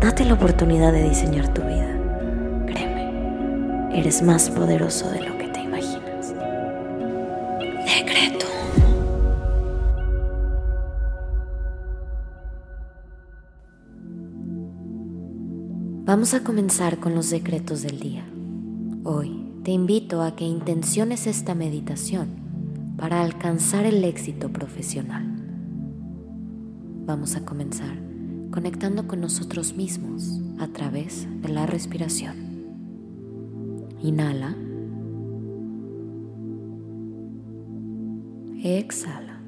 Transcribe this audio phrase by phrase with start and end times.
[0.00, 1.98] Date la oportunidad de diseñar tu vida.
[2.66, 6.34] Créeme, eres más poderoso de lo que te imaginas.
[7.84, 8.46] Decreto.
[16.04, 18.24] Vamos a comenzar con los decretos del día.
[19.02, 22.28] Hoy te invito a que intenciones esta meditación
[22.96, 25.26] para alcanzar el éxito profesional.
[27.04, 28.08] Vamos a comenzar
[28.50, 32.36] conectando con nosotros mismos a través de la respiración.
[34.00, 34.54] Inhala.
[38.62, 39.40] Exhala.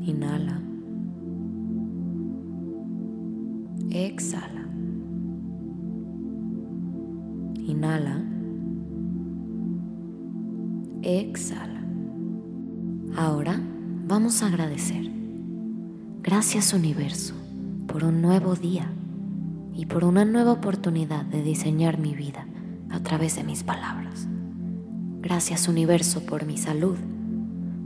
[0.00, 0.60] Inhala.
[3.90, 4.68] Exhala.
[7.58, 8.24] Inhala.
[11.02, 11.82] Exhala.
[13.16, 13.60] Ahora
[14.06, 15.17] vamos a agradecer.
[16.22, 17.34] Gracias universo
[17.86, 18.90] por un nuevo día
[19.72, 22.46] y por una nueva oportunidad de diseñar mi vida
[22.90, 24.26] a través de mis palabras.
[25.20, 26.96] Gracias universo por mi salud.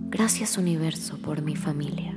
[0.08, 2.14] Gracias universo por mi familia.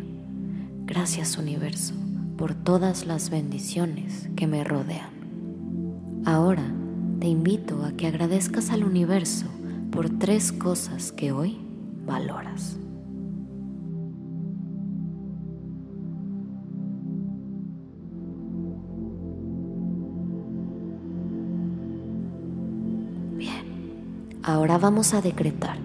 [0.86, 1.94] Gracias universo
[2.38, 5.10] por todas las bendiciones que me rodean.
[6.26, 6.66] Ahora
[7.20, 9.48] te invito a que agradezcas al universo
[9.92, 11.58] por tres cosas que hoy
[12.06, 12.78] valoras.
[24.48, 25.80] Ahora vamos a decretar.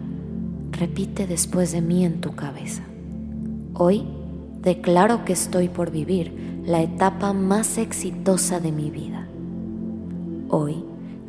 [0.73, 2.83] Repite después de mí en tu cabeza.
[3.73, 4.07] Hoy
[4.61, 9.27] declaro que estoy por vivir la etapa más exitosa de mi vida.
[10.51, 10.85] Hoy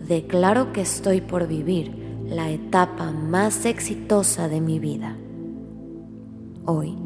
[0.09, 1.95] declaro que estoy por vivir
[2.27, 5.15] la etapa más exitosa de mi vida.
[6.65, 6.97] Hoy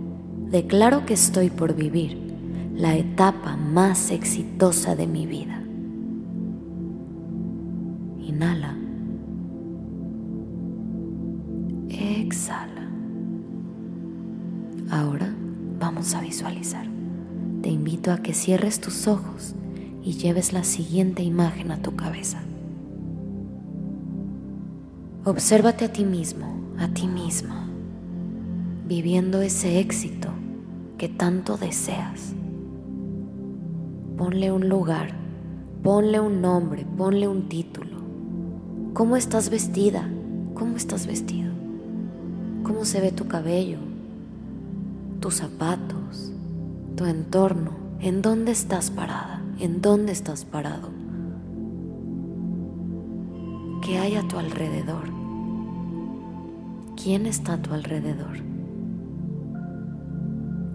[0.50, 2.18] declaro que estoy por vivir
[2.74, 5.62] la etapa más exitosa de mi vida.
[8.22, 8.84] Inhala.
[14.90, 15.34] Ahora
[15.79, 16.85] vamos a visualizar.
[17.62, 19.56] Te invito a que cierres tus ojos
[20.03, 22.41] y lleves la siguiente imagen a tu cabeza.
[25.23, 26.46] Obsérvate a ti mismo,
[26.78, 27.68] a ti misma,
[28.88, 30.29] viviendo ese éxito
[30.97, 32.34] que tanto deseas.
[34.17, 35.16] Ponle un lugar,
[35.81, 37.97] ponle un nombre, ponle un título.
[38.94, 40.07] ¿Cómo estás vestida?
[40.53, 41.46] ¿Cómo estás vestido?
[42.66, 43.78] cómo se ve tu cabello,
[45.25, 46.31] tus zapatos,
[46.96, 50.91] tu entorno, en dónde estás parada, en dónde estás parado,
[53.81, 55.06] qué hay a tu alrededor,
[56.96, 58.38] quién está a tu alrededor.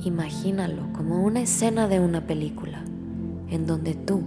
[0.05, 2.83] Imagínalo como una escena de una película
[3.50, 4.21] en donde tú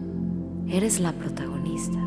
[0.69, 1.99] eres la protagonista.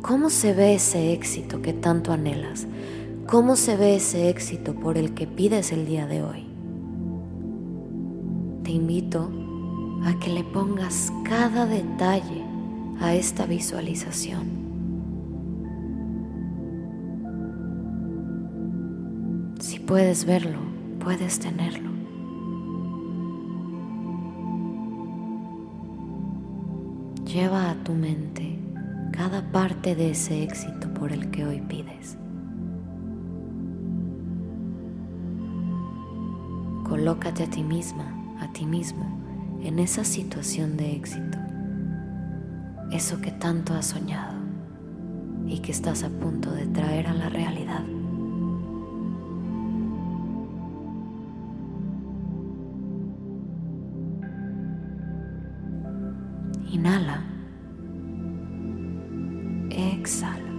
[0.00, 2.66] ¿Cómo se ve ese éxito que tanto anhelas?
[3.32, 6.44] ¿Cómo se ve ese éxito por el que pides el día de hoy?
[8.62, 9.32] Te invito
[10.04, 12.44] a que le pongas cada detalle
[13.00, 14.50] a esta visualización.
[19.60, 20.58] Si puedes verlo,
[21.00, 21.90] puedes tenerlo.
[27.24, 28.58] Lleva a tu mente
[29.10, 32.18] cada parte de ese éxito por el que hoy pides.
[36.92, 38.04] Colócate a ti misma,
[38.38, 39.06] a ti mismo,
[39.62, 41.38] en esa situación de éxito,
[42.90, 44.38] eso que tanto has soñado
[45.46, 47.82] y que estás a punto de traer a la realidad.
[56.70, 57.22] Inhala.
[59.70, 60.52] Exhala.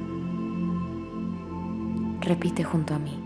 [2.22, 3.20] Repite junto a mí.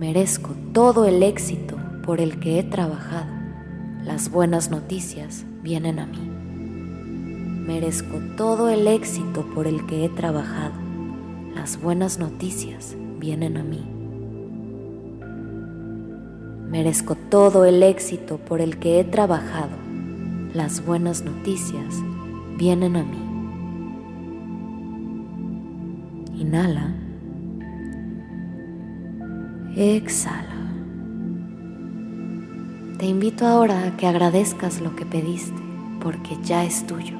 [0.00, 1.77] Merezco todo el éxito
[2.08, 3.30] por el que he trabajado.
[4.02, 6.30] Las buenas noticias vienen a mí.
[7.66, 10.72] Merezco todo el éxito por el que he trabajado.
[11.54, 13.86] Las buenas noticias vienen a mí.
[16.70, 19.76] Merezco todo el éxito por el que he trabajado.
[20.54, 21.94] Las buenas noticias
[22.56, 23.22] vienen a mí.
[26.40, 26.94] Inhala.
[29.76, 30.57] Exhala.
[32.98, 35.62] Te invito ahora a que agradezcas lo que pediste,
[36.00, 37.16] porque ya es tuyo.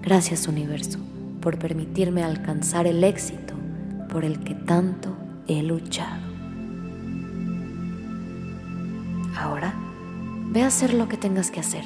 [0.00, 1.00] Gracias universo
[1.40, 3.54] por permitirme alcanzar el éxito
[4.08, 5.16] por el que tanto
[5.48, 6.22] he luchado.
[9.36, 9.74] Ahora,
[10.52, 11.84] ve a hacer lo que tengas que hacer,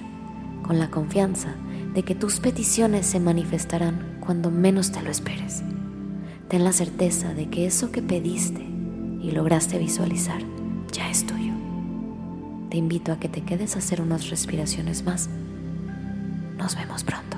[0.62, 1.54] con la confianza
[1.94, 5.62] de que tus peticiones se manifestarán cuando menos te lo esperes.
[6.48, 8.60] Ten la certeza de que eso que pediste
[9.22, 10.42] y lograste visualizar
[10.92, 11.57] ya es tuyo.
[12.70, 15.30] Te invito a que te quedes a hacer unas respiraciones más.
[16.58, 17.37] Nos vemos pronto.